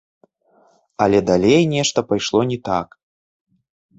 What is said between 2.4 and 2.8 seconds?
не